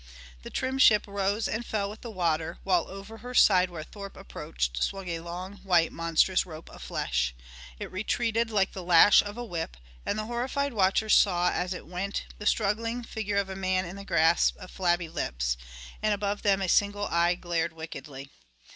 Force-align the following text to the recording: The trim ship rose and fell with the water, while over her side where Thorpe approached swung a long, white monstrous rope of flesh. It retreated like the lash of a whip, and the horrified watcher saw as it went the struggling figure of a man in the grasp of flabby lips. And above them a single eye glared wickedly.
The 0.41 0.49
trim 0.49 0.79
ship 0.79 1.05
rose 1.05 1.47
and 1.47 1.63
fell 1.63 1.87
with 1.87 2.01
the 2.01 2.09
water, 2.09 2.57
while 2.63 2.87
over 2.87 3.17
her 3.19 3.35
side 3.35 3.69
where 3.69 3.83
Thorpe 3.83 4.17
approached 4.17 4.81
swung 4.81 5.07
a 5.09 5.19
long, 5.19 5.57
white 5.57 5.91
monstrous 5.91 6.43
rope 6.43 6.71
of 6.71 6.81
flesh. 6.81 7.35
It 7.77 7.91
retreated 7.91 8.49
like 8.49 8.71
the 8.71 8.81
lash 8.81 9.21
of 9.21 9.37
a 9.37 9.45
whip, 9.45 9.77
and 10.03 10.17
the 10.17 10.25
horrified 10.25 10.73
watcher 10.73 11.07
saw 11.07 11.51
as 11.51 11.71
it 11.75 11.85
went 11.85 12.25
the 12.39 12.47
struggling 12.47 13.03
figure 13.03 13.37
of 13.37 13.47
a 13.49 13.55
man 13.55 13.85
in 13.85 13.95
the 13.95 14.03
grasp 14.03 14.57
of 14.57 14.71
flabby 14.71 15.07
lips. 15.07 15.55
And 16.01 16.15
above 16.15 16.41
them 16.41 16.63
a 16.63 16.67
single 16.67 17.05
eye 17.05 17.35
glared 17.35 17.71
wickedly. 17.73 18.31